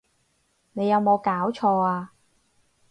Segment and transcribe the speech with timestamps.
[0.73, 2.09] 你有無攪錯呀！